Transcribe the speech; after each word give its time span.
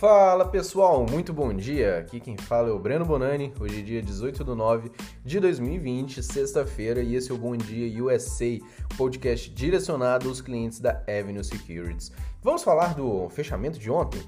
Fala 0.00 0.46
pessoal, 0.46 1.04
muito 1.04 1.30
bom 1.30 1.52
dia. 1.52 1.98
Aqui 1.98 2.20
quem 2.20 2.34
fala 2.34 2.70
é 2.70 2.72
o 2.72 2.78
Breno 2.78 3.04
Bonani. 3.04 3.52
Hoje 3.60 3.80
é 3.80 3.82
dia 3.82 4.00
18 4.00 4.42
de 4.42 4.54
9 4.54 4.90
de 5.22 5.38
2020, 5.38 6.22
sexta-feira, 6.22 7.02
e 7.02 7.14
esse 7.14 7.30
é 7.30 7.34
o 7.34 7.36
Bom 7.36 7.54
Dia 7.54 8.02
USA, 8.02 8.58
podcast 8.96 9.50
direcionado 9.50 10.26
aos 10.26 10.40
clientes 10.40 10.80
da 10.80 11.02
Avenue 11.06 11.44
Securities. 11.44 12.10
Vamos 12.42 12.62
falar 12.62 12.94
do 12.94 13.28
fechamento 13.28 13.78
de 13.78 13.90
ontem? 13.90 14.22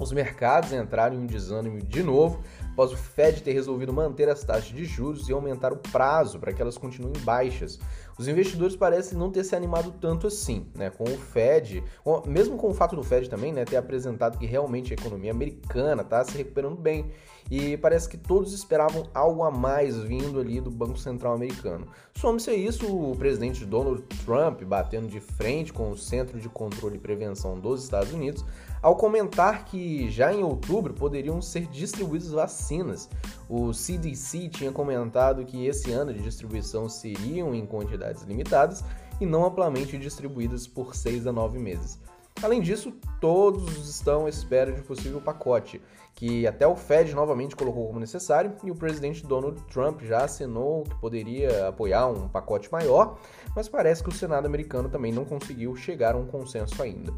Os 0.00 0.10
mercados 0.10 0.72
entraram 0.72 1.14
em 1.14 1.26
desânimo 1.26 1.82
de 1.82 2.02
novo 2.02 2.42
após 2.80 2.92
o 2.92 2.96
Fed 2.96 3.42
ter 3.42 3.52
resolvido 3.52 3.92
manter 3.92 4.26
as 4.30 4.42
taxas 4.42 4.72
de 4.72 4.86
juros 4.86 5.28
e 5.28 5.32
aumentar 5.32 5.70
o 5.70 5.76
prazo 5.76 6.38
para 6.38 6.50
que 6.50 6.62
elas 6.62 6.78
continuem 6.78 7.12
baixas. 7.22 7.78
Os 8.18 8.26
investidores 8.26 8.74
parecem 8.74 9.18
não 9.18 9.30
ter 9.30 9.44
se 9.44 9.54
animado 9.54 9.92
tanto 10.00 10.26
assim, 10.26 10.66
né? 10.74 10.88
Com 10.88 11.04
o 11.04 11.18
Fed, 11.18 11.84
mesmo 12.26 12.56
com 12.56 12.70
o 12.70 12.74
fato 12.74 12.96
do 12.96 13.02
Fed 13.02 13.28
também, 13.28 13.52
né, 13.52 13.64
ter 13.64 13.76
apresentado 13.76 14.38
que 14.38 14.46
realmente 14.46 14.92
a 14.92 14.96
economia 14.96 15.30
americana 15.30 16.00
está 16.00 16.24
se 16.24 16.36
recuperando 16.38 16.76
bem 16.76 17.10
e 17.50 17.76
parece 17.76 18.08
que 18.08 18.16
todos 18.16 18.52
esperavam 18.52 19.08
algo 19.12 19.42
a 19.42 19.50
mais 19.50 19.98
vindo 19.98 20.40
ali 20.40 20.60
do 20.60 20.70
Banco 20.70 20.98
Central 20.98 21.34
americano. 21.34 21.86
Some-se 22.14 22.50
a 22.50 22.54
isso 22.54 22.86
o 22.86 23.16
presidente 23.16 23.64
Donald 23.64 24.02
Trump 24.24 24.62
batendo 24.62 25.08
de 25.08 25.20
frente 25.20 25.72
com 25.72 25.90
o 25.90 25.96
Centro 25.96 26.38
de 26.38 26.48
Controle 26.48 26.96
e 26.96 27.00
Prevenção 27.00 27.58
dos 27.58 27.82
Estados 27.82 28.12
Unidos 28.12 28.44
ao 28.82 28.96
comentar 28.96 29.64
que 29.64 30.10
já 30.10 30.32
em 30.32 30.42
outubro 30.42 30.94
poderiam 30.94 31.40
ser 31.42 31.66
distribuídas 31.66 32.30
vacinas. 32.30 33.08
O 33.48 33.72
CDC 33.72 34.48
tinha 34.48 34.72
comentado 34.72 35.44
que 35.44 35.66
esse 35.66 35.90
ano 35.92 36.12
de 36.12 36.22
distribuição 36.22 36.88
seriam 36.88 37.54
em 37.54 37.66
quantidades 37.66 38.22
limitadas 38.22 38.82
e 39.20 39.26
não 39.26 39.44
amplamente 39.44 39.98
distribuídas 39.98 40.66
por 40.66 40.94
seis 40.94 41.26
a 41.26 41.32
nove 41.32 41.58
meses. 41.58 41.98
Além 42.42 42.62
disso, 42.62 42.92
todos 43.20 43.86
estão 43.86 44.24
à 44.24 44.28
espera 44.30 44.72
de 44.72 44.80
um 44.80 44.84
possível 44.84 45.20
pacote, 45.20 45.80
que 46.14 46.46
até 46.46 46.66
o 46.66 46.74
Fed 46.74 47.14
novamente 47.14 47.54
colocou 47.54 47.86
como 47.86 48.00
necessário, 48.00 48.54
e 48.64 48.70
o 48.70 48.74
presidente 48.74 49.26
Donald 49.26 49.60
Trump 49.64 50.00
já 50.00 50.24
assinou 50.24 50.84
que 50.84 50.94
poderia 50.96 51.68
apoiar 51.68 52.08
um 52.08 52.28
pacote 52.28 52.72
maior, 52.72 53.18
mas 53.54 53.68
parece 53.68 54.02
que 54.02 54.08
o 54.08 54.14
Senado 54.14 54.46
americano 54.46 54.88
também 54.88 55.12
não 55.12 55.26
conseguiu 55.26 55.76
chegar 55.76 56.14
a 56.14 56.18
um 56.18 56.26
consenso 56.26 56.82
ainda. 56.82 57.12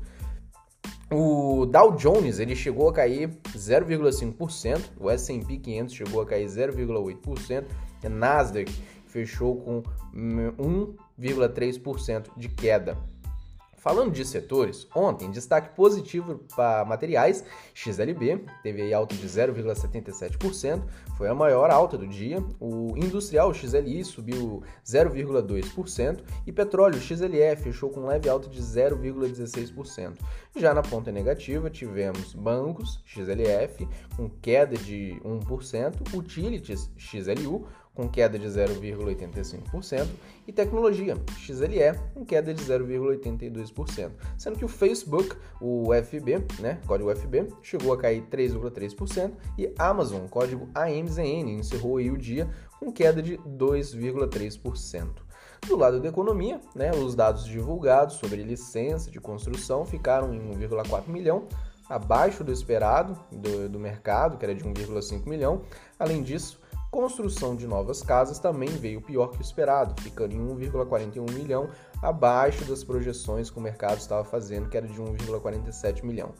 O 1.12 1.66
Dow 1.66 1.94
Jones 1.94 2.38
ele 2.38 2.56
chegou 2.56 2.88
a 2.88 2.92
cair 2.92 3.28
0,5%, 3.55 4.80
o 4.98 5.10
S&P 5.10 5.58
500 5.58 5.94
chegou 5.94 6.22
a 6.22 6.27
cair 6.27 6.46
0,8%, 6.46 7.66
a 8.02 8.08
Nasdaq 8.08 8.72
fechou 9.06 9.56
com 9.56 9.83
1,3% 10.14 12.28
de 12.34 12.48
queda. 12.48 12.96
Falando 13.83 14.12
de 14.12 14.25
setores, 14.25 14.86
ontem 14.94 15.28
destaque 15.28 15.75
positivo 15.75 16.38
para 16.55 16.84
materiais, 16.84 17.44
XLB 17.75 18.44
teve 18.62 18.94
alta 18.94 19.12
de 19.12 19.27
0,77%, 19.27 20.84
foi 21.19 21.27
a 21.27 21.34
maior 21.34 21.69
alta 21.69 21.98
do 21.98 22.06
dia. 22.06 22.39
O 22.61 22.97
industrial 22.97 23.52
XLI 23.52 24.05
subiu 24.05 24.62
0,2% 24.86 26.20
e 26.47 26.52
petróleo 26.52 27.00
XLE 27.00 27.56
fechou 27.56 27.91
com 27.91 28.06
leve 28.06 28.28
alta 28.28 28.48
de 28.48 28.62
0,16%. 28.62 30.12
Já 30.55 30.72
na 30.72 30.83
ponta 30.83 31.11
negativa 31.11 31.69
tivemos 31.69 32.34
bancos 32.34 33.02
XLF 33.05 33.89
com 34.17 34.30
queda 34.30 34.77
de 34.77 35.20
1%, 35.24 36.14
utilities 36.14 36.89
XLU 36.96 37.67
com 37.94 38.08
queda 38.08 38.38
de 38.38 38.46
0,85%, 38.46 40.08
e 40.46 40.52
tecnologia, 40.52 41.16
XLE, 41.38 41.98
com 42.14 42.24
queda 42.24 42.52
de 42.52 42.64
0,82%. 42.64 44.10
Sendo 44.38 44.58
que 44.58 44.64
o 44.64 44.68
Facebook, 44.68 45.36
o 45.60 45.90
FB, 45.94 46.44
né, 46.60 46.80
código 46.86 47.14
FB, 47.14 47.48
chegou 47.62 47.92
a 47.92 47.98
cair 47.98 48.22
3,3%, 48.30 49.33
e 49.58 49.72
Amazon, 49.78 50.27
código 50.27 50.68
AMZN, 50.74 51.50
encerrou 51.50 51.96
o 51.96 52.18
dia 52.18 52.48
com 52.80 52.90
queda 52.90 53.22
de 53.22 53.36
2,3%. 53.39 55.08
Do 55.67 55.77
lado 55.77 56.00
da 56.00 56.08
economia, 56.08 56.61
né, 56.74 56.90
os 56.90 57.14
dados 57.14 57.44
divulgados 57.44 58.17
sobre 58.17 58.42
licença 58.42 59.11
de 59.11 59.20
construção 59.20 59.84
ficaram 59.84 60.34
em 60.34 60.40
1,4 60.40 61.08
milhão, 61.08 61.46
abaixo 61.88 62.42
do 62.42 62.50
esperado 62.50 63.17
do, 63.30 63.68
do 63.68 63.78
mercado, 63.78 64.38
que 64.38 64.44
era 64.44 64.55
de 64.55 64.64
1,5 64.64 65.27
milhão. 65.28 65.62
Além 65.98 66.22
disso, 66.22 66.58
Construção 66.92 67.57
de 67.57 67.67
novas 67.67 68.03
casas 68.03 68.39
também 68.39 68.69
veio 68.69 69.01
pior 69.01 69.29
que 69.29 69.39
o 69.39 69.41
esperado, 69.41 69.98
ficando 70.03 70.35
em 70.35 70.39
1,41 70.39 71.33
milhão, 71.33 71.70
abaixo 72.03 72.67
das 72.67 72.85
projeções 72.85 73.48
que 73.48 73.58
o 73.58 73.63
mercado 73.63 73.97
estava 73.97 74.23
fazendo, 74.25 74.69
que 74.69 74.77
era 74.77 74.86
de 74.86 75.01
1,47 75.01 76.05
milhão. 76.05 76.35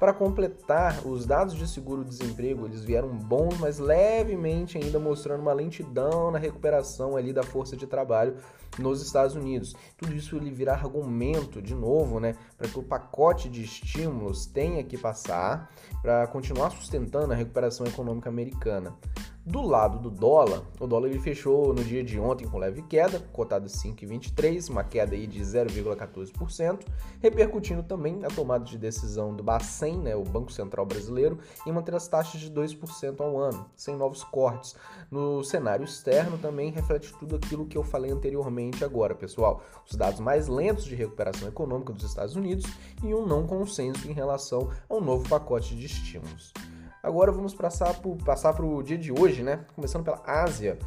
Para 0.00 0.12
completar, 0.12 1.06
os 1.06 1.24
dados 1.24 1.54
de 1.54 1.68
seguro-desemprego 1.68 2.66
eles 2.66 2.82
vieram 2.82 3.16
bons, 3.16 3.56
mas 3.60 3.78
levemente 3.78 4.76
ainda 4.76 4.98
mostrando 4.98 5.42
uma 5.42 5.52
lentidão 5.52 6.32
na 6.32 6.38
recuperação 6.40 7.16
ali 7.16 7.32
da 7.32 7.44
força 7.44 7.76
de 7.76 7.86
trabalho 7.86 8.34
nos 8.80 9.00
Estados 9.00 9.36
Unidos. 9.36 9.76
Tudo 9.96 10.12
isso 10.12 10.34
ele 10.34 10.50
virar 10.50 10.74
argumento 10.74 11.62
de 11.62 11.76
novo, 11.76 12.18
né, 12.18 12.34
para 12.58 12.66
que 12.66 12.76
o 12.76 12.82
pacote 12.82 13.48
de 13.48 13.62
estímulos 13.62 14.46
tenha 14.46 14.82
que 14.82 14.98
passar 14.98 15.70
para 16.02 16.26
continuar 16.26 16.70
sustentando 16.70 17.32
a 17.32 17.36
recuperação 17.36 17.86
econômica 17.86 18.28
americana. 18.28 18.92
Do 19.44 19.60
lado 19.60 19.98
do 19.98 20.08
dólar, 20.08 20.62
o 20.78 20.86
dólar 20.86 21.08
ele 21.08 21.18
fechou 21.18 21.74
no 21.74 21.82
dia 21.82 22.04
de 22.04 22.16
ontem 22.16 22.46
com 22.46 22.58
leve 22.58 22.80
queda, 22.82 23.18
cotado 23.32 23.66
5,23, 23.66 24.70
uma 24.70 24.84
queda 24.84 25.16
aí 25.16 25.26
de 25.26 25.40
0,14%, 25.40 26.86
repercutindo 27.20 27.82
também 27.82 28.24
a 28.24 28.28
tomada 28.28 28.64
de 28.64 28.78
decisão 28.78 29.34
do 29.34 29.42
Bacen, 29.42 29.98
né, 29.98 30.14
o 30.14 30.22
Banco 30.22 30.52
Central 30.52 30.86
Brasileiro, 30.86 31.40
em 31.66 31.72
manter 31.72 31.92
as 31.92 32.06
taxas 32.06 32.40
de 32.40 32.52
2% 32.52 33.20
ao 33.20 33.36
ano, 33.36 33.66
sem 33.74 33.96
novos 33.96 34.22
cortes. 34.22 34.76
No 35.10 35.42
cenário 35.42 35.84
externo 35.84 36.38
também 36.38 36.70
reflete 36.70 37.12
tudo 37.18 37.34
aquilo 37.34 37.66
que 37.66 37.76
eu 37.76 37.82
falei 37.82 38.12
anteriormente 38.12 38.84
agora, 38.84 39.12
pessoal. 39.12 39.64
Os 39.84 39.96
dados 39.96 40.20
mais 40.20 40.46
lentos 40.46 40.84
de 40.84 40.94
recuperação 40.94 41.48
econômica 41.48 41.92
dos 41.92 42.04
Estados 42.04 42.36
Unidos 42.36 42.64
e 43.02 43.12
um 43.12 43.26
não 43.26 43.44
consenso 43.44 44.08
em 44.08 44.12
relação 44.12 44.70
ao 44.88 45.00
novo 45.00 45.28
pacote 45.28 45.74
de 45.74 45.86
estímulos. 45.86 46.52
Agora 47.02 47.32
vamos 47.32 47.52
passar 47.52 47.94
para 47.94 48.14
passar 48.24 48.60
o 48.60 48.80
dia 48.82 48.96
de 48.96 49.10
hoje, 49.10 49.42
né? 49.42 49.64
Começando 49.74 50.04
pela 50.04 50.22
Ásia. 50.24 50.78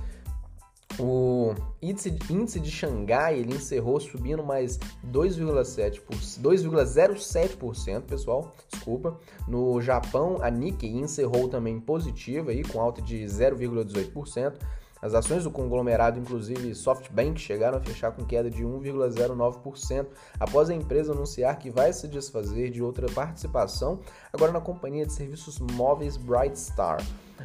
O 0.98 1.54
índice, 1.82 2.18
índice 2.30 2.58
de 2.58 2.72
Xangai 2.72 3.40
ele 3.40 3.56
encerrou 3.56 4.00
subindo 4.00 4.42
mais 4.42 4.80
2,07%, 5.12 8.04
pessoal, 8.04 8.56
desculpa. 8.72 9.20
No 9.46 9.82
Japão, 9.82 10.38
a 10.42 10.50
Nikkei 10.50 10.94
encerrou 10.94 11.50
também 11.50 11.82
positiva 11.82 12.52
aí 12.52 12.64
com 12.64 12.80
alta 12.80 13.02
de 13.02 13.26
0,18%. 13.26 14.54
As 15.02 15.14
ações 15.14 15.44
do 15.44 15.52
conglomerado, 15.52 16.20
inclusive 16.20 16.74
SoftBank, 16.74 17.40
chegaram 17.40 17.78
a 17.78 17.82
fechar 17.82 18.12
com 18.12 18.26
queda 18.26 18.50
de 18.50 18.64
1,09% 18.64 20.08
após 20.40 20.70
a 20.70 20.74
empresa 20.74 21.12
anunciar 21.12 21.58
que 21.60 21.70
vai 21.70 21.92
se 21.94 22.08
desfazer 22.08 22.72
de 22.72 22.82
outra 22.82 23.08
participação 23.12 24.00
agora 24.32 24.52
na 24.52 24.62
companhia 24.62 25.06
de 25.06 25.14
serviços 25.14 25.60
móveis 25.60 26.18
Brightstar. 26.18 26.98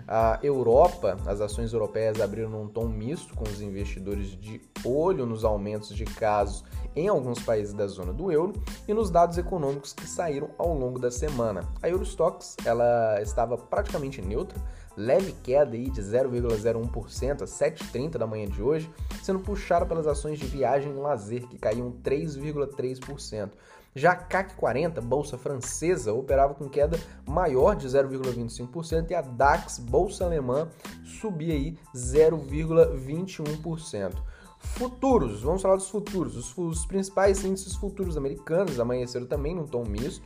A 0.06 0.38
Europa, 0.42 1.16
as 1.26 1.40
ações 1.40 1.72
europeias 1.72 2.20
abriram 2.20 2.48
num 2.48 2.68
tom 2.68 2.86
misto, 2.86 3.34
com 3.34 3.44
os 3.44 3.60
investidores 3.60 4.28
de 4.28 4.60
olho 4.84 5.26
nos 5.26 5.44
aumentos 5.44 5.94
de 5.94 6.04
casos 6.04 6.64
em 6.94 7.08
alguns 7.08 7.40
países 7.42 7.72
da 7.72 7.86
zona 7.86 8.12
do 8.12 8.30
euro 8.30 8.52
e 8.86 8.94
nos 8.94 9.10
dados 9.10 9.38
econômicos 9.38 9.92
que 9.92 10.06
saíram 10.06 10.50
ao 10.58 10.74
longo 10.74 10.98
da 10.98 11.10
semana. 11.10 11.68
A 11.82 11.88
Eurostox 11.88 12.56
ela 12.64 13.20
estava 13.20 13.56
praticamente 13.56 14.20
neutra, 14.22 14.58
leve 14.96 15.34
queda 15.42 15.76
aí 15.76 15.90
de 15.90 16.00
0,01% 16.00 17.42
às 17.42 17.50
7h30 17.50 18.18
da 18.18 18.26
manhã 18.26 18.46
de 18.46 18.62
hoje, 18.62 18.90
sendo 19.22 19.40
puxada 19.40 19.84
pelas 19.86 20.06
ações 20.06 20.38
de 20.38 20.46
viagem 20.46 20.92
e 20.92 20.94
lazer, 20.94 21.46
que 21.46 21.58
caíam 21.58 21.92
3,3%. 22.02 23.50
Já 23.94 24.12
a 24.12 24.16
CAC 24.16 24.54
40, 24.54 24.98
bolsa 25.00 25.36
francesa, 25.36 26.12
operava 26.12 26.54
com 26.54 26.68
queda 26.68 26.96
maior 27.26 27.74
de 27.74 27.88
0,25% 27.88 29.10
e 29.10 29.14
a 29.14 29.20
DAX, 29.20 29.80
bolsa 29.80 30.24
alemã, 30.24 30.68
subia 31.04 31.54
aí 31.54 31.76
0,21%. 31.94 34.14
Futuros, 34.60 35.42
vamos 35.42 35.62
falar 35.62 35.76
dos 35.76 35.88
futuros. 35.88 36.36
Os, 36.36 36.56
os 36.56 36.86
principais 36.86 37.44
índices 37.44 37.74
futuros 37.74 38.16
americanos 38.16 38.78
amanheceram 38.78 39.26
também 39.26 39.56
num 39.56 39.66
tom 39.66 39.84
misto 39.84 40.22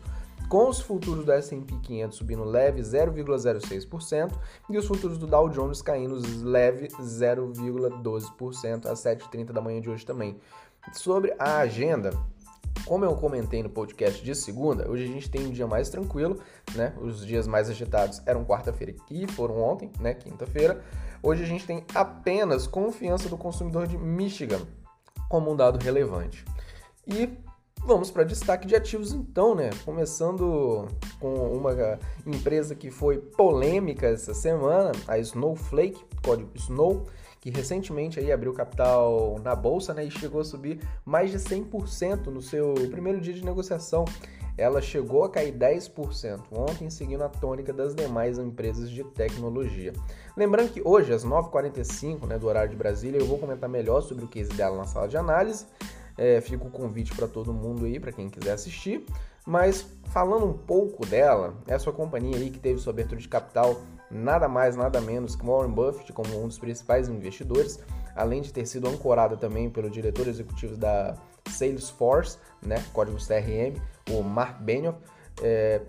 com 0.48 0.68
os 0.68 0.80
futuros 0.80 1.24
do 1.24 1.32
S&P 1.32 1.74
500 1.82 2.16
subindo 2.16 2.44
leve 2.44 2.80
0,06% 2.80 4.32
e 4.68 4.78
os 4.78 4.86
futuros 4.86 5.18
do 5.18 5.26
Dow 5.26 5.48
Jones 5.48 5.82
caindo 5.82 6.20
leve 6.42 6.88
0,12% 6.88 8.86
às 8.86 9.00
7h30 9.00 9.52
da 9.52 9.60
manhã 9.60 9.80
de 9.80 9.90
hoje 9.90 10.06
também. 10.06 10.38
Sobre 10.92 11.34
a 11.38 11.58
agenda, 11.58 12.10
como 12.84 13.04
eu 13.04 13.16
comentei 13.16 13.62
no 13.62 13.70
podcast 13.70 14.22
de 14.22 14.34
segunda, 14.34 14.90
hoje 14.90 15.04
a 15.04 15.06
gente 15.06 15.30
tem 15.30 15.46
um 15.46 15.50
dia 15.50 15.66
mais 15.66 15.88
tranquilo, 15.88 16.38
né? 16.74 16.94
Os 17.00 17.24
dias 17.24 17.46
mais 17.46 17.70
agitados 17.70 18.20
eram 18.26 18.44
quarta-feira 18.44 18.94
e 19.10 19.26
foram 19.26 19.58
ontem, 19.62 19.90
né? 19.98 20.12
Quinta-feira. 20.12 20.82
Hoje 21.22 21.42
a 21.42 21.46
gente 21.46 21.66
tem 21.66 21.84
apenas 21.94 22.66
confiança 22.66 23.28
do 23.28 23.38
consumidor 23.38 23.86
de 23.86 23.96
Michigan 23.96 24.60
como 25.30 25.50
um 25.50 25.56
dado 25.56 25.82
relevante. 25.82 26.44
E 27.06 27.26
Vamos 27.86 28.10
para 28.10 28.24
destaque 28.24 28.66
de 28.66 28.74
ativos 28.74 29.12
então, 29.12 29.54
né? 29.54 29.68
Começando 29.84 30.88
com 31.20 31.34
uma 31.54 31.98
empresa 32.24 32.74
que 32.74 32.90
foi 32.90 33.18
polêmica 33.18 34.06
essa 34.06 34.32
semana, 34.32 34.92
a 35.06 35.18
Snowflake, 35.18 36.02
código 36.24 36.50
Snow, 36.54 37.04
que 37.42 37.50
recentemente 37.50 38.18
aí 38.18 38.32
abriu 38.32 38.54
capital 38.54 39.38
na 39.44 39.54
bolsa, 39.54 39.92
né, 39.92 40.06
e 40.06 40.10
chegou 40.10 40.40
a 40.40 40.44
subir 40.44 40.80
mais 41.04 41.30
de 41.30 41.38
100% 41.38 42.28
no 42.28 42.40
seu 42.40 42.72
primeiro 42.90 43.20
dia 43.20 43.34
de 43.34 43.44
negociação. 43.44 44.06
Ela 44.56 44.80
chegou 44.80 45.22
a 45.24 45.28
cair 45.28 45.52
10% 45.52 46.40
ontem, 46.52 46.88
seguindo 46.88 47.22
a 47.22 47.28
tônica 47.28 47.70
das 47.70 47.94
demais 47.94 48.38
empresas 48.38 48.88
de 48.88 49.04
tecnologia. 49.04 49.92
Lembrando 50.34 50.72
que 50.72 50.80
hoje, 50.82 51.12
às 51.12 51.22
9h45 51.22 52.26
né, 52.26 52.38
do 52.38 52.46
horário 52.46 52.70
de 52.70 52.76
Brasília, 52.76 53.18
eu 53.18 53.26
vou 53.26 53.36
comentar 53.36 53.68
melhor 53.68 54.00
sobre 54.00 54.24
o 54.24 54.28
case 54.28 54.54
dela 54.54 54.78
na 54.78 54.86
sala 54.86 55.06
de 55.06 55.18
análise. 55.18 55.66
É, 56.16 56.40
fica 56.40 56.64
o 56.64 56.70
convite 56.70 57.14
para 57.14 57.26
todo 57.26 57.52
mundo 57.52 57.84
aí, 57.84 57.98
para 57.98 58.12
quem 58.12 58.28
quiser 58.28 58.52
assistir. 58.52 59.04
Mas 59.46 59.86
falando 60.04 60.46
um 60.46 60.52
pouco 60.52 61.04
dela, 61.04 61.54
essa 61.66 61.92
companhia 61.92 62.36
aí 62.36 62.50
que 62.50 62.58
teve 62.58 62.80
sua 62.80 62.92
abertura 62.92 63.20
de 63.20 63.28
capital 63.28 63.80
nada 64.10 64.48
mais, 64.48 64.76
nada 64.76 65.00
menos 65.00 65.36
que 65.36 65.44
Warren 65.44 65.72
Buffett 65.72 66.12
como 66.12 66.42
um 66.42 66.46
dos 66.48 66.58
principais 66.58 67.08
investidores, 67.08 67.80
além 68.14 68.40
de 68.40 68.52
ter 68.52 68.64
sido 68.66 68.88
ancorada 68.88 69.36
também 69.36 69.68
pelo 69.68 69.90
diretor 69.90 70.28
executivo 70.28 70.76
da 70.76 71.16
Salesforce, 71.48 72.38
né, 72.62 72.82
códigos 72.92 73.26
CRM, 73.26 73.78
o 74.10 74.22
Mark 74.22 74.60
Benioff. 74.60 74.98
É, 75.42 75.82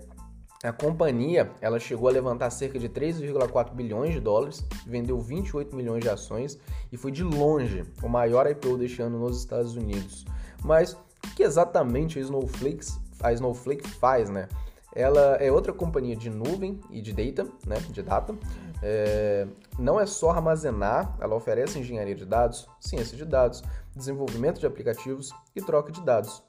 a 0.66 0.72
companhia 0.72 1.50
ela 1.60 1.78
chegou 1.78 2.08
a 2.08 2.12
levantar 2.12 2.50
cerca 2.50 2.78
de 2.78 2.88
3,4 2.88 3.72
bilhões 3.72 4.12
de 4.12 4.20
dólares, 4.20 4.64
vendeu 4.86 5.18
28 5.18 5.76
milhões 5.76 6.02
de 6.02 6.08
ações 6.08 6.58
e 6.90 6.96
foi 6.96 7.12
de 7.12 7.22
longe 7.22 7.84
o 8.02 8.08
maior 8.08 8.50
IPO 8.50 8.78
deste 8.78 9.02
ano 9.02 9.18
nos 9.18 9.38
Estados 9.38 9.76
Unidos. 9.76 10.24
Mas 10.64 10.92
o 10.92 11.34
que 11.34 11.42
exatamente 11.42 12.18
a 12.18 12.22
Snowflake, 12.22 12.86
a 13.20 13.32
Snowflake 13.32 13.88
faz, 13.88 14.30
né? 14.30 14.48
Ela 14.94 15.36
é 15.36 15.52
outra 15.52 15.74
companhia 15.74 16.16
de 16.16 16.30
nuvem 16.30 16.80
e 16.90 17.02
de 17.02 17.12
data, 17.12 17.50
né? 17.66 17.76
De 17.90 18.02
data. 18.02 18.34
É, 18.82 19.46
não 19.78 20.00
é 20.00 20.06
só 20.06 20.30
armazenar, 20.30 21.16
ela 21.20 21.34
oferece 21.34 21.78
engenharia 21.78 22.14
de 22.14 22.24
dados, 22.24 22.66
ciência 22.80 23.16
de 23.16 23.24
dados, 23.24 23.62
desenvolvimento 23.94 24.58
de 24.58 24.66
aplicativos 24.66 25.32
e 25.54 25.60
troca 25.60 25.92
de 25.92 26.02
dados. 26.02 26.42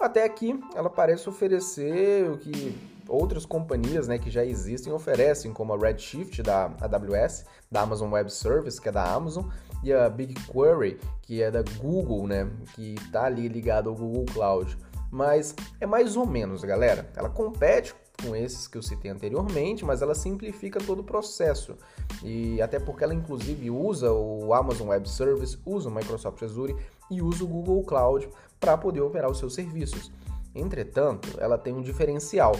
Até 0.00 0.24
aqui, 0.24 0.58
ela 0.74 0.88
parece 0.88 1.28
oferecer 1.28 2.30
o 2.30 2.38
que 2.38 2.74
outras 3.10 3.44
companhias 3.44 4.06
né, 4.06 4.18
que 4.18 4.30
já 4.30 4.44
existem 4.44 4.92
oferecem, 4.92 5.52
como 5.52 5.74
a 5.74 5.76
Redshift 5.76 6.42
da 6.42 6.66
AWS, 6.80 7.44
da 7.70 7.82
Amazon 7.82 8.12
Web 8.12 8.32
Service, 8.32 8.80
que 8.80 8.88
é 8.88 8.92
da 8.92 9.12
Amazon, 9.12 9.44
e 9.82 9.92
a 9.92 10.08
BigQuery, 10.08 11.00
que 11.22 11.42
é 11.42 11.50
da 11.50 11.62
Google, 11.78 12.26
né, 12.26 12.48
que 12.74 12.94
está 12.94 13.24
ali 13.24 13.48
ligado 13.48 13.88
ao 13.88 13.94
Google 13.94 14.24
Cloud. 14.32 14.78
Mas 15.10 15.54
é 15.80 15.86
mais 15.86 16.16
ou 16.16 16.24
menos, 16.24 16.62
galera. 16.62 17.10
Ela 17.16 17.28
compete 17.28 17.94
com 18.22 18.36
esses 18.36 18.68
que 18.68 18.76
eu 18.78 18.82
citei 18.82 19.10
anteriormente, 19.10 19.84
mas 19.84 20.02
ela 20.02 20.14
simplifica 20.14 20.78
todo 20.78 21.00
o 21.00 21.04
processo. 21.04 21.76
E 22.22 22.60
até 22.60 22.78
porque 22.78 23.02
ela 23.02 23.14
inclusive 23.14 23.70
usa 23.70 24.12
o 24.12 24.52
Amazon 24.54 24.88
Web 24.88 25.08
Service, 25.08 25.58
usa 25.64 25.88
o 25.88 25.94
Microsoft 25.94 26.42
Azure 26.42 26.76
e 27.10 27.20
usa 27.20 27.42
o 27.42 27.48
Google 27.48 27.82
Cloud 27.82 28.28
para 28.60 28.76
poder 28.76 29.00
operar 29.00 29.30
os 29.30 29.38
seus 29.38 29.54
serviços. 29.54 30.12
Entretanto, 30.54 31.28
ela 31.40 31.56
tem 31.56 31.72
um 31.72 31.82
diferencial. 31.82 32.52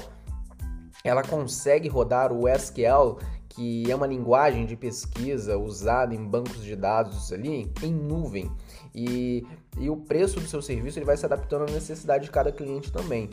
Ela 1.03 1.23
consegue 1.23 1.89
rodar 1.89 2.33
o 2.33 2.49
SQL, 2.49 3.19
que 3.49 3.91
é 3.91 3.95
uma 3.95 4.07
linguagem 4.07 4.67
de 4.67 4.77
pesquisa 4.77 5.59
usada 5.59 6.15
em 6.15 6.25
bancos 6.25 6.63
de 6.63 6.77
dados 6.77 7.33
ali, 7.33 7.73
em 7.83 7.93
nuvem. 7.93 8.51
E, 8.95 9.47
e 9.79 9.89
o 9.89 9.97
preço 9.97 10.41
do 10.41 10.47
seu 10.47 10.61
serviço 10.61 10.99
ele 10.99 11.07
vai 11.07 11.17
se 11.17 11.25
adaptando 11.25 11.69
à 11.69 11.73
necessidade 11.73 12.25
de 12.25 12.31
cada 12.31 12.53
cliente 12.53 12.93
também 12.93 13.31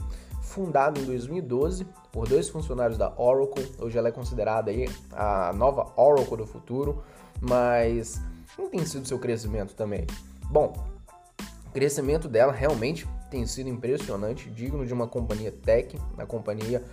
fundado 0.48 1.00
em 1.00 1.04
2012 1.04 1.86
por 2.12 2.28
dois 2.28 2.50
funcionários 2.50 2.98
da 2.98 3.14
Oracle. 3.18 3.70
Hoje 3.80 3.98
ela 3.98 4.08
é 4.08 4.12
considerada 4.12 4.72
aí 4.72 4.90
a 5.12 5.52
nova 5.54 5.92
Oracle 5.96 6.38
do 6.38 6.48
futuro, 6.48 7.04
mas 7.42 8.20
não 8.58 8.70
tem 8.70 8.86
sido 8.86 9.08
seu 9.08 9.20
crescimento 9.20 9.75
também. 9.75 10.08
Bom, 10.50 10.74
o 11.68 11.72
crescimento 11.72 12.28
dela 12.28 12.52
realmente 12.52 13.06
tem 13.30 13.46
sido 13.46 13.70
impressionante, 13.70 14.50
digno 14.50 14.86
de 14.86 14.94
uma 14.94 15.08
companhia 15.08 15.52
tech. 15.52 16.00
A 16.18 16.25
companhia 16.25 16.84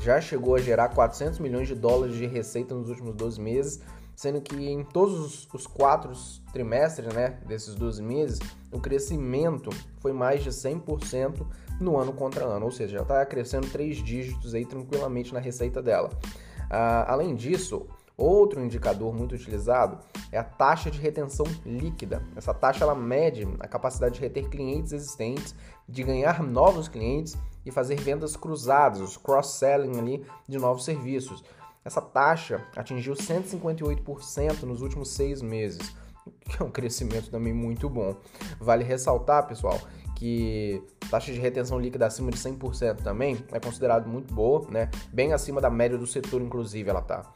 já 0.00 0.20
chegou 0.20 0.54
a 0.54 0.60
gerar 0.60 0.88
400 0.88 1.38
milhões 1.38 1.68
de 1.68 1.74
dólares 1.74 2.16
de 2.16 2.26
receita 2.26 2.74
nos 2.74 2.88
últimos 2.88 3.14
12 3.14 3.40
meses, 3.40 3.80
sendo 4.14 4.40
que 4.40 4.56
em 4.68 4.84
todos 4.84 5.48
os 5.52 5.66
quatro 5.66 6.12
trimestres 6.52 7.12
né, 7.12 7.38
desses 7.46 7.74
12 7.74 8.02
meses, 8.02 8.38
o 8.70 8.80
crescimento 8.80 9.70
foi 10.00 10.12
mais 10.12 10.42
de 10.42 10.50
100% 10.50 11.46
no 11.80 11.98
ano 11.98 12.12
contra 12.12 12.44
ano, 12.44 12.66
ou 12.66 12.70
seja, 12.70 12.98
já 12.98 13.02
está 13.02 13.26
crescendo 13.26 13.68
três 13.68 13.96
dígitos 13.96 14.54
aí 14.54 14.64
tranquilamente 14.64 15.34
na 15.34 15.40
receita 15.40 15.82
dela. 15.82 16.10
Ah, 16.70 17.12
além 17.12 17.34
disso, 17.34 17.86
outro 18.16 18.62
indicador 18.64 19.14
muito 19.14 19.34
utilizado 19.34 19.98
é 20.30 20.38
a 20.38 20.44
taxa 20.44 20.90
de 20.90 21.00
retenção 21.00 21.46
líquida. 21.64 22.22
Essa 22.36 22.54
taxa 22.54 22.84
ela 22.84 22.94
mede 22.94 23.46
a 23.60 23.68
capacidade 23.68 24.14
de 24.14 24.20
reter 24.20 24.48
clientes 24.48 24.92
existentes, 24.92 25.54
de 25.88 26.02
ganhar 26.02 26.42
novos 26.42 26.88
clientes 26.88 27.36
e 27.64 27.70
fazer 27.70 27.96
vendas 27.96 28.36
cruzadas, 28.36 29.00
os 29.00 29.16
cross-selling 29.16 29.98
ali 29.98 30.26
de 30.48 30.58
novos 30.58 30.84
serviços. 30.84 31.42
Essa 31.84 32.00
taxa 32.00 32.64
atingiu 32.74 33.14
158% 33.14 34.62
nos 34.62 34.80
últimos 34.80 35.10
seis 35.10 35.42
meses, 35.42 35.94
que 36.48 36.62
é 36.62 36.64
um 36.64 36.70
crescimento 36.70 37.30
também 37.30 37.52
muito 37.52 37.88
bom. 37.88 38.16
Vale 38.58 38.84
ressaltar, 38.84 39.46
pessoal, 39.46 39.78
que 40.16 40.82
taxa 41.10 41.32
de 41.32 41.38
retenção 41.38 41.78
líquida 41.78 42.06
acima 42.06 42.30
de 42.30 42.38
100% 42.38 43.02
também 43.02 43.44
é 43.52 43.60
considerado 43.60 44.08
muito 44.08 44.32
boa, 44.32 44.66
né? 44.70 44.90
Bem 45.12 45.32
acima 45.32 45.60
da 45.60 45.68
média 45.68 45.98
do 45.98 46.06
setor, 46.06 46.40
inclusive, 46.40 46.88
ela 46.88 47.02
tá. 47.02 47.30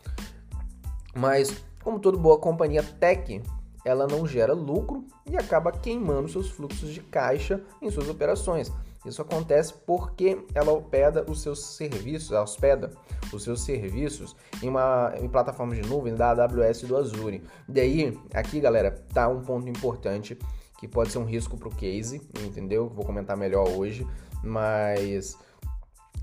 Mas, 1.15 1.65
como 1.83 1.99
toda 1.99 2.17
boa 2.17 2.39
companhia 2.39 2.83
tech, 2.83 3.43
ela 3.85 4.07
não 4.07 4.27
gera 4.27 4.53
lucro 4.53 5.07
e 5.27 5.37
acaba 5.37 5.73
queimando 5.73 6.29
seus 6.29 6.51
fluxos 6.51 6.91
de 6.91 7.01
caixa 7.01 7.63
em 7.81 7.91
suas 7.91 8.09
operações. 8.09 8.71
Isso 9.07 9.23
acontece 9.23 9.73
porque 9.87 10.45
ela 10.55 10.73
hospeda 10.73 11.25
os 11.29 11.41
seus 11.41 11.65
serviços, 11.77 12.33
hospeda 12.33 12.91
os 13.33 13.43
seus 13.43 13.63
serviços 13.63 14.37
em, 14.63 14.69
uma, 14.69 15.15
em 15.19 15.29
plataformas 15.29 15.79
de 15.79 15.89
nuvem 15.89 16.15
da 16.15 16.31
AWS 16.31 16.83
e 16.83 16.87
do 16.87 16.97
Azure. 16.97 17.43
Daí, 17.67 18.19
aqui, 18.35 18.61
galera, 18.61 18.91
tá 19.15 19.29
um 19.29 19.41
ponto 19.41 19.69
importante 19.69 20.37
que 20.79 20.87
pode 20.87 21.11
ser 21.11 21.19
um 21.19 21.25
risco 21.25 21.57
para 21.57 21.69
o 21.69 21.75
case, 21.75 22.21
entendeu? 22.45 22.89
Vou 22.89 23.05
comentar 23.05 23.37
melhor 23.37 23.69
hoje, 23.69 24.07
mas 24.43 25.39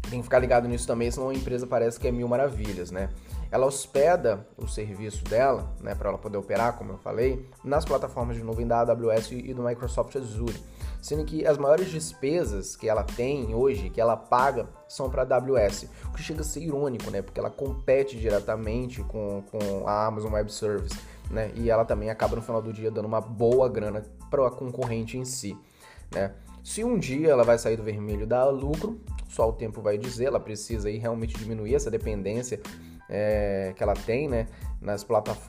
tem 0.09 0.19
que 0.19 0.23
ficar 0.23 0.39
ligado 0.39 0.67
nisso 0.67 0.87
também, 0.87 1.09
senão 1.11 1.29
a 1.29 1.33
empresa 1.33 1.65
parece 1.67 1.99
que 1.99 2.07
é 2.07 2.11
mil 2.11 2.27
maravilhas, 2.27 2.91
né? 2.91 3.09
Ela 3.51 3.65
hospeda 3.65 4.45
o 4.57 4.67
serviço 4.67 5.23
dela, 5.23 5.73
né, 5.79 5.95
para 5.95 6.09
ela 6.09 6.17
poder 6.17 6.37
operar, 6.37 6.73
como 6.73 6.93
eu 6.93 6.97
falei, 6.97 7.47
nas 7.63 7.85
plataformas 7.85 8.35
de 8.35 8.43
nuvem 8.43 8.67
da 8.67 8.81
AWS 8.81 9.31
e 9.31 9.53
do 9.53 9.63
Microsoft 9.63 10.15
Azure, 10.15 10.59
sendo 11.01 11.23
que 11.23 11.45
as 11.45 11.57
maiores 11.57 11.89
despesas 11.89 12.75
que 12.75 12.89
ela 12.89 13.03
tem 13.03 13.53
hoje, 13.53 13.89
que 13.89 14.01
ela 14.01 14.17
paga, 14.17 14.67
são 14.89 15.09
para 15.09 15.21
a 15.21 15.37
AWS, 15.37 15.87
o 16.05 16.13
que 16.13 16.23
chega 16.23 16.41
a 16.41 16.43
ser 16.43 16.61
irônico, 16.61 17.09
né, 17.11 17.21
porque 17.21 17.39
ela 17.39 17.51
compete 17.51 18.17
diretamente 18.17 19.01
com, 19.03 19.43
com 19.49 19.87
a 19.87 20.05
Amazon 20.07 20.33
Web 20.33 20.51
Service 20.51 20.97
né? 21.29 21.51
E 21.55 21.69
ela 21.69 21.85
também 21.85 22.09
acaba 22.09 22.35
no 22.35 22.41
final 22.41 22.61
do 22.61 22.71
dia 22.71 22.91
dando 22.91 23.05
uma 23.05 23.21
boa 23.21 23.67
grana 23.69 24.03
para 24.29 24.47
a 24.47 24.51
concorrente 24.51 25.17
em 25.17 25.25
si, 25.25 25.57
né? 26.11 26.33
Se 26.63 26.83
um 26.83 26.97
dia 26.97 27.29
ela 27.29 27.43
vai 27.43 27.57
sair 27.59 27.77
do 27.77 27.83
vermelho 27.83 28.23
e 28.23 28.25
dar 28.25 28.45
lucro, 28.45 28.99
só 29.27 29.49
o 29.49 29.53
tempo 29.53 29.81
vai 29.81 29.97
dizer, 29.97 30.25
ela 30.25 30.39
precisa 30.39 30.87
aí 30.87 30.97
realmente 30.97 31.37
diminuir 31.37 31.75
essa 31.75 31.89
dependência 31.89 32.59
é, 33.09 33.73
que 33.75 33.83
ela 33.83 33.93
tem, 33.93 34.27
né, 34.27 34.47
nas 34.81 35.03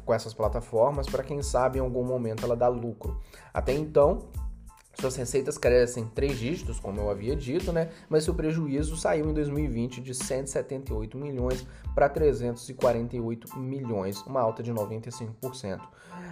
com 0.05 0.15
essas 0.15 0.35
plataformas, 0.35 1.07
para 1.07 1.23
quem 1.23 1.43
sabe 1.43 1.79
em 1.79 1.83
algum 1.83 2.05
momento 2.05 2.45
ela 2.45 2.57
dá 2.57 2.69
lucro. 2.69 3.21
Até 3.53 3.73
então, 3.73 4.29
suas 4.99 5.15
receitas 5.17 5.59
crescem 5.59 6.07
três 6.15 6.39
dígitos, 6.39 6.81
como 6.81 7.01
eu 7.01 7.11
havia 7.11 7.37
dito, 7.37 7.73
né? 7.73 7.91
Mas 8.09 8.25
seu 8.25 8.35
prejuízo 8.35 8.97
saiu 8.97 9.29
em 9.29 9.35
2020 9.35 10.01
de 10.01 10.15
178 10.15 11.19
milhões 11.19 11.67
para 11.95 12.09
348 12.09 13.59
milhões, 13.59 14.23
uma 14.23 14.41
alta 14.41 14.63
de 14.63 14.73
95%. 14.73 15.81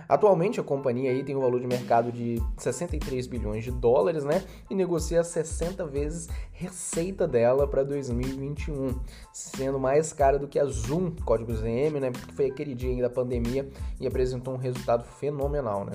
Atualmente 0.09 0.61
a 0.61 0.63
companhia 0.63 1.11
aí 1.11 1.23
tem 1.23 1.37
um 1.37 1.41
valor 1.41 1.61
de 1.61 1.67
mercado 1.67 2.11
de 2.11 2.43
63 2.57 3.27
bilhões 3.27 3.65
de 3.65 3.71
dólares, 3.71 4.25
né? 4.25 4.43
E 4.71 4.75
negocia 4.75 5.23
60 5.23 5.87
vezes 5.87 6.29
receita 6.53 7.27
dela 7.29 7.67
para 7.67 7.83
2021, 7.83 8.99
sendo 9.33 9.79
mais 9.79 10.13
cara 10.13 10.39
do 10.39 10.49
que 10.49 10.59
a 10.59 10.65
Zoom, 10.65 11.11
código 11.25 11.55
ZM, 11.55 12.01
né? 12.01 12.11
Que 12.11 12.35
foi 12.35 12.47
aquele 12.47 12.75
dia 12.75 13.03
da 13.03 13.11
pandemia 13.11 13.69
e 14.01 14.07
apresentou 14.07 14.55
um 14.55 14.59
resultado 14.59 15.05
fenomenal, 15.05 15.85
né? 15.85 15.93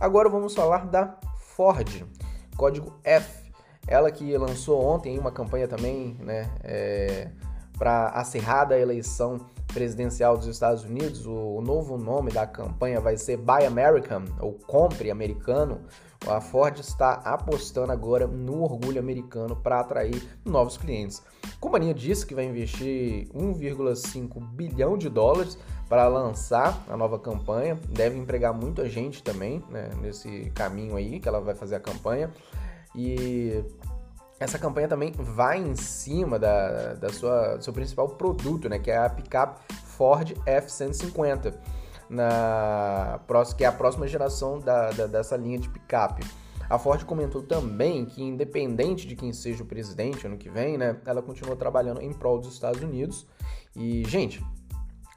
Agora 0.00 0.28
vamos 0.28 0.54
falar 0.54 0.86
da 0.86 1.18
Ford, 1.54 2.04
código 2.56 2.98
F. 3.04 3.52
Ela 3.86 4.10
que 4.10 4.36
lançou 4.36 4.82
ontem 4.84 5.18
uma 5.18 5.30
campanha 5.30 5.68
também, 5.68 6.16
né, 6.20 6.50
é, 6.62 7.30
para 7.78 8.08
acirrada 8.08 8.78
eleição 8.78 9.38
presidencial 9.74 10.38
dos 10.38 10.46
Estados 10.46 10.84
Unidos. 10.84 11.26
O, 11.26 11.60
novo 11.60 11.98
nome 11.98 12.30
da 12.30 12.46
campanha 12.46 13.00
vai 13.00 13.16
ser 13.16 13.36
Buy 13.36 13.66
American, 13.66 14.22
ou 14.40 14.52
Compre 14.52 15.10
Americano, 15.10 15.80
a 16.26 16.40
Ford 16.40 16.78
está 16.78 17.14
apostando 17.24 17.92
agora 17.92 18.26
no 18.26 18.62
orgulho 18.62 18.98
americano 18.98 19.54
para 19.54 19.80
atrair 19.80 20.22
novos 20.44 20.78
clientes. 20.78 21.22
A 21.44 21.60
companhia 21.60 21.92
disse 21.92 22.24
que 22.24 22.34
vai 22.34 22.46
investir 22.46 23.28
1,5 23.34 24.40
bilhão 24.52 24.96
de 24.96 25.10
dólares 25.10 25.58
para 25.86 26.08
lançar 26.08 26.82
a 26.88 26.96
nova 26.96 27.18
campanha. 27.18 27.78
Deve 27.90 28.16
empregar 28.16 28.54
muita 28.54 28.88
gente 28.88 29.22
também 29.22 29.62
né, 29.68 29.90
nesse 30.00 30.50
caminho 30.54 30.96
aí 30.96 31.20
que 31.20 31.28
ela 31.28 31.40
vai 31.40 31.54
fazer 31.54 31.74
a 31.74 31.80
campanha. 31.80 32.30
E 32.96 33.62
essa 34.38 34.58
campanha 34.58 34.88
também 34.88 35.12
vai 35.16 35.58
em 35.58 35.74
cima 35.74 36.38
da, 36.38 36.94
da 36.94 37.12
sua, 37.12 37.56
do 37.56 37.64
seu 37.64 37.72
principal 37.72 38.08
produto, 38.08 38.68
né, 38.68 38.78
que 38.78 38.90
é 38.90 38.96
a 38.96 39.08
picape 39.08 39.60
Ford 39.84 40.34
F-150, 40.44 41.54
na, 42.08 43.20
que 43.56 43.64
é 43.64 43.66
a 43.66 43.72
próxima 43.72 44.06
geração 44.06 44.58
da, 44.58 44.90
da, 44.90 45.06
dessa 45.06 45.36
linha 45.36 45.58
de 45.58 45.68
picape. 45.68 46.24
A 46.68 46.78
Ford 46.78 47.04
comentou 47.04 47.42
também 47.42 48.04
que, 48.06 48.22
independente 48.22 49.06
de 49.06 49.14
quem 49.14 49.32
seja 49.32 49.62
o 49.62 49.66
presidente 49.66 50.26
ano 50.26 50.36
que 50.36 50.48
vem, 50.48 50.78
né, 50.78 50.96
ela 51.06 51.22
continua 51.22 51.54
trabalhando 51.54 52.00
em 52.00 52.12
prol 52.12 52.38
dos 52.38 52.54
Estados 52.54 52.82
Unidos. 52.82 53.26
E, 53.76 54.02
gente, 54.06 54.44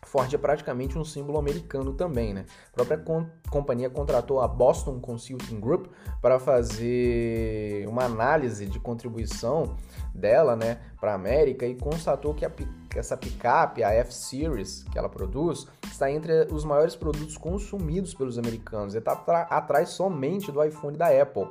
Ford 0.07 0.33
é 0.33 0.37
praticamente 0.37 0.97
um 0.97 1.03
símbolo 1.03 1.37
americano 1.37 1.93
também, 1.93 2.33
né? 2.33 2.45
A 2.71 2.75
própria 2.75 2.97
com 2.97 3.25
companhia 3.49 3.89
contratou 3.89 4.41
a 4.41 4.47
Boston 4.47 4.99
Consulting 4.99 5.59
Group 5.59 5.87
para 6.21 6.39
fazer 6.39 7.87
uma 7.87 8.05
análise 8.05 8.65
de 8.65 8.79
contribuição 8.79 9.75
dela, 10.13 10.55
né, 10.55 10.79
para 10.99 11.11
a 11.11 11.15
América 11.15 11.65
e 11.65 11.75
constatou 11.75 12.33
que 12.33 12.45
a, 12.45 12.51
essa 12.95 13.15
picape, 13.15 13.83
a 13.83 13.91
F-Series 13.93 14.83
que 14.91 14.97
ela 14.97 15.09
produz, 15.09 15.67
está 15.85 16.11
entre 16.11 16.47
os 16.51 16.63
maiores 16.63 16.95
produtos 16.95 17.37
consumidos 17.37 18.13
pelos 18.13 18.37
americanos 18.37 18.95
e 18.95 18.97
está 18.97 19.13
atrás 19.49 19.89
somente 19.89 20.51
do 20.51 20.63
iPhone 20.63 20.97
da 20.97 21.07
Apple. 21.07 21.47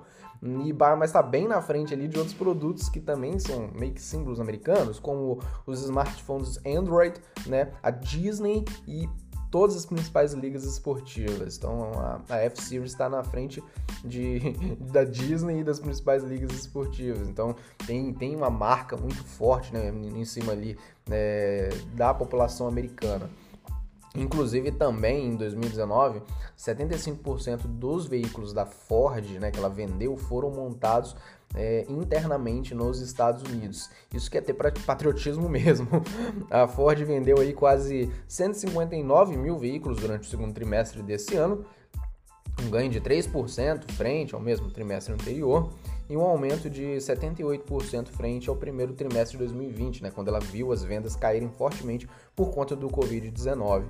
E, 0.46 0.72
mas 0.72 1.10
está 1.10 1.22
bem 1.22 1.48
na 1.48 1.60
frente 1.60 1.92
ali 1.92 2.08
de 2.08 2.18
outros 2.18 2.34
produtos 2.34 2.88
que 2.88 3.00
também 3.00 3.38
são 3.38 3.68
meio 3.74 3.92
que 3.92 4.00
símbolos 4.00 4.40
americanos, 4.40 4.98
como 4.98 5.40
os 5.66 5.82
smartphones 5.82 6.58
Android, 6.64 7.20
né, 7.46 7.72
a 7.82 7.90
Disney 7.90 8.64
e 8.86 9.08
todas 9.50 9.76
as 9.76 9.86
principais 9.86 10.32
ligas 10.32 10.64
esportivas. 10.64 11.56
Então 11.56 11.92
a, 11.94 12.20
a 12.28 12.36
F-Series 12.44 12.92
está 12.92 13.08
na 13.08 13.24
frente 13.24 13.62
de, 14.04 14.38
da 14.92 15.04
Disney 15.04 15.60
e 15.60 15.64
das 15.64 15.80
principais 15.80 16.22
ligas 16.22 16.52
esportivas. 16.52 17.28
Então 17.28 17.54
tem, 17.86 18.12
tem 18.12 18.36
uma 18.36 18.50
marca 18.50 18.96
muito 18.96 19.22
forte 19.24 19.72
né, 19.72 19.88
em 19.88 20.24
cima 20.24 20.52
ali 20.52 20.76
né, 21.08 21.70
da 21.94 22.12
população 22.12 22.66
americana. 22.66 23.30
Inclusive 24.16 24.72
também 24.72 25.26
em 25.26 25.36
2019, 25.36 26.22
75% 26.58 27.66
dos 27.66 28.06
veículos 28.06 28.52
da 28.52 28.64
Ford, 28.64 29.24
né, 29.38 29.50
que 29.50 29.58
ela 29.58 29.68
vendeu, 29.68 30.16
foram 30.16 30.50
montados 30.50 31.14
é, 31.54 31.86
internamente 31.88 32.74
nos 32.74 33.00
Estados 33.00 33.42
Unidos. 33.42 33.90
Isso 34.12 34.30
quer 34.30 34.42
ter 34.42 34.54
patriotismo 34.54 35.48
mesmo. 35.50 35.88
A 36.50 36.66
Ford 36.66 36.98
vendeu 37.04 37.38
aí 37.38 37.52
quase 37.52 38.10
159 38.26 39.36
mil 39.36 39.58
veículos 39.58 40.00
durante 40.00 40.26
o 40.26 40.30
segundo 40.30 40.52
trimestre 40.52 41.02
desse 41.02 41.36
ano, 41.36 41.64
um 42.64 42.70
ganho 42.70 42.90
de 42.90 43.00
3% 43.00 43.90
frente 43.92 44.34
ao 44.34 44.40
mesmo 44.40 44.70
trimestre 44.70 45.12
anterior 45.12 45.70
e 46.08 46.16
um 46.16 46.22
aumento 46.22 46.70
de 46.70 46.96
78% 46.96 48.08
frente 48.08 48.48
ao 48.48 48.56
primeiro 48.56 48.92
trimestre 48.92 49.36
de 49.36 49.44
2020, 49.44 50.02
né, 50.02 50.10
quando 50.14 50.28
ela 50.28 50.40
viu 50.40 50.72
as 50.72 50.82
vendas 50.82 51.16
caírem 51.16 51.50
fortemente 51.50 52.08
por 52.34 52.50
conta 52.50 52.76
do 52.76 52.88
Covid-19. 52.88 53.84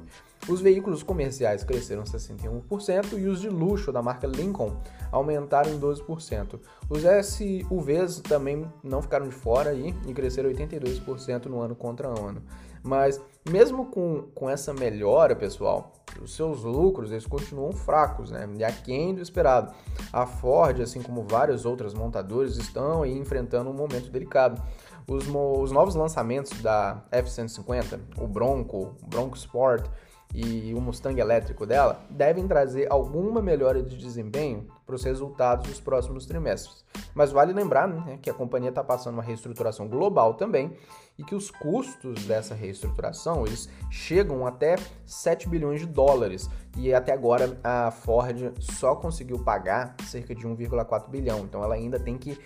Os 0.48 0.60
veículos 0.60 1.02
comerciais 1.02 1.64
cresceram 1.64 2.04
61% 2.04 3.18
e 3.18 3.26
os 3.26 3.40
de 3.40 3.48
luxo 3.48 3.90
da 3.90 4.00
marca 4.00 4.26
Lincoln 4.26 4.76
aumentaram 5.10 5.72
em 5.72 5.80
12%. 5.80 6.60
Os 6.88 7.02
SUVs 7.26 8.20
também 8.20 8.64
não 8.82 9.02
ficaram 9.02 9.28
de 9.28 9.34
fora 9.34 9.70
aí 9.70 9.94
e 10.06 10.14
cresceram 10.14 10.50
82% 10.50 11.46
no 11.46 11.60
ano 11.60 11.74
contra 11.74 12.08
ano. 12.08 12.42
Mas 12.82 13.20
mesmo 13.50 13.86
com, 13.86 14.28
com 14.34 14.48
essa 14.48 14.72
melhora, 14.72 15.34
pessoal, 15.34 15.92
os 16.22 16.34
seus 16.34 16.62
lucros 16.62 17.10
eles 17.10 17.26
continuam 17.26 17.72
fracos, 17.72 18.30
né? 18.30 18.48
E 18.56 18.64
aquém 18.64 19.14
do 19.14 19.20
esperado. 19.20 19.72
A 20.12 20.26
Ford, 20.26 20.80
assim 20.80 21.02
como 21.02 21.24
várias 21.28 21.64
outras 21.64 21.94
montadoras, 21.94 22.56
estão 22.56 23.02
aí 23.02 23.16
enfrentando 23.16 23.70
um 23.70 23.74
momento 23.74 24.10
delicado. 24.10 24.60
Os, 25.08 25.26
os 25.28 25.70
novos 25.70 25.94
lançamentos 25.94 26.60
da 26.60 27.02
F-150, 27.10 28.00
o 28.18 28.26
Bronco, 28.26 28.94
o 29.02 29.06
Bronco 29.06 29.36
Sport 29.36 29.86
e 30.34 30.74
o 30.74 30.80
Mustang 30.80 31.18
elétrico 31.20 31.64
dela, 31.64 32.00
devem 32.10 32.46
trazer 32.46 32.90
alguma 32.90 33.40
melhora 33.40 33.82
de 33.82 33.96
desempenho 33.96 34.66
para 34.84 34.96
os 34.96 35.04
resultados 35.04 35.68
dos 35.68 35.80
próximos 35.80 36.26
trimestres. 36.26 36.84
Mas 37.16 37.32
vale 37.32 37.54
lembrar 37.54 37.88
né, 37.88 38.18
que 38.20 38.28
a 38.28 38.34
companhia 38.34 38.68
está 38.68 38.84
passando 38.84 39.14
uma 39.14 39.22
reestruturação 39.22 39.88
global 39.88 40.34
também 40.34 40.76
e 41.18 41.24
que 41.24 41.34
os 41.34 41.50
custos 41.50 42.26
dessa 42.26 42.54
reestruturação 42.54 43.46
eles 43.46 43.70
chegam 43.90 44.46
até 44.46 44.76
7 45.06 45.48
bilhões 45.48 45.80
de 45.80 45.86
dólares 45.86 46.50
e 46.76 46.92
até 46.92 47.14
agora 47.14 47.58
a 47.64 47.90
Ford 47.90 48.52
só 48.60 48.94
conseguiu 48.94 49.38
pagar 49.38 49.96
cerca 50.04 50.34
de 50.34 50.46
1,4 50.46 51.08
bilhão. 51.08 51.40
Então 51.40 51.64
ela 51.64 51.74
ainda 51.74 51.98
tem 51.98 52.18
que 52.18 52.38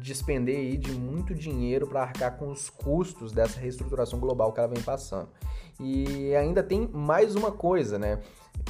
despender 0.00 0.56
aí 0.56 0.76
de 0.76 0.90
muito 0.90 1.32
dinheiro 1.32 1.86
para 1.86 2.02
arcar 2.02 2.36
com 2.36 2.50
os 2.50 2.68
custos 2.68 3.30
dessa 3.30 3.60
reestruturação 3.60 4.18
global 4.18 4.52
que 4.52 4.58
ela 4.58 4.68
vem 4.68 4.82
passando. 4.82 5.28
E 5.78 6.34
ainda 6.34 6.64
tem 6.64 6.88
mais 6.92 7.36
uma 7.36 7.52
coisa, 7.52 7.96
né, 7.96 8.18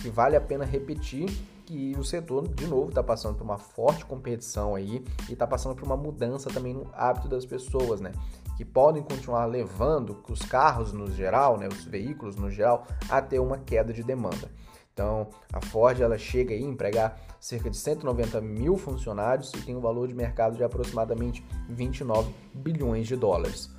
que 0.02 0.10
vale 0.10 0.36
a 0.36 0.40
pena 0.40 0.66
repetir 0.66 1.30
que 1.70 1.96
o 1.96 2.02
setor, 2.02 2.48
de 2.48 2.66
novo, 2.66 2.88
está 2.88 3.00
passando 3.00 3.36
por 3.36 3.44
uma 3.44 3.56
forte 3.56 4.04
competição 4.04 4.74
aí 4.74 5.04
e 5.28 5.34
está 5.34 5.46
passando 5.46 5.76
por 5.76 5.84
uma 5.84 5.96
mudança 5.96 6.50
também 6.50 6.74
no 6.74 6.90
hábito 6.92 7.28
das 7.28 7.46
pessoas, 7.46 8.00
né? 8.00 8.10
Que 8.56 8.64
podem 8.64 9.04
continuar 9.04 9.46
levando 9.46 10.20
os 10.28 10.42
carros 10.42 10.92
no 10.92 11.08
geral, 11.12 11.56
né, 11.56 11.68
os 11.68 11.84
veículos 11.84 12.34
no 12.34 12.50
geral, 12.50 12.88
a 13.08 13.22
ter 13.22 13.38
uma 13.38 13.56
queda 13.56 13.92
de 13.92 14.02
demanda. 14.02 14.50
Então, 14.92 15.28
a 15.52 15.60
Ford 15.60 16.00
ela 16.00 16.18
chega 16.18 16.52
a 16.52 16.58
empregar 16.58 17.16
cerca 17.38 17.70
de 17.70 17.76
190 17.76 18.40
mil 18.40 18.76
funcionários 18.76 19.52
e 19.54 19.62
tem 19.62 19.76
um 19.76 19.80
valor 19.80 20.08
de 20.08 20.14
mercado 20.14 20.56
de 20.56 20.64
aproximadamente 20.64 21.46
29 21.68 22.34
bilhões 22.52 23.06
de 23.06 23.14
dólares. 23.14 23.70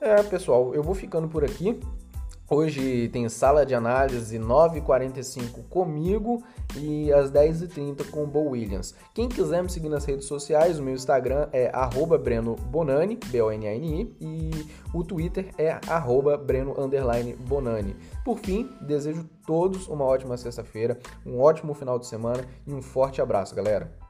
É, 0.00 0.22
pessoal, 0.22 0.74
eu 0.74 0.82
vou 0.82 0.94
ficando 0.94 1.28
por 1.28 1.44
aqui. 1.44 1.78
Hoje 2.54 3.08
tem 3.08 3.26
sala 3.30 3.64
de 3.64 3.74
análise 3.74 4.38
9h45 4.38 5.66
comigo 5.70 6.42
e 6.76 7.10
às 7.10 7.32
10h30 7.32 8.10
com 8.10 8.24
o 8.24 8.26
Bo 8.26 8.50
Williams. 8.50 8.94
Quem 9.14 9.26
quiser 9.26 9.62
me 9.62 9.70
seguir 9.70 9.88
nas 9.88 10.04
redes 10.04 10.26
sociais, 10.26 10.78
o 10.78 10.82
meu 10.82 10.92
Instagram 10.92 11.48
é 11.50 11.70
Breno 12.18 12.54
Bonani, 12.56 13.16
e 14.20 14.50
o 14.92 15.02
Twitter 15.02 15.48
é 15.56 15.80
Breno 16.36 16.74
Bonani. 17.36 17.96
Por 18.22 18.38
fim, 18.38 18.68
desejo 18.82 19.24
todos 19.46 19.88
uma 19.88 20.04
ótima 20.04 20.36
sexta-feira, 20.36 20.98
um 21.24 21.40
ótimo 21.40 21.72
final 21.72 21.98
de 21.98 22.06
semana 22.06 22.44
e 22.66 22.74
um 22.74 22.82
forte 22.82 23.22
abraço, 23.22 23.54
galera! 23.54 24.01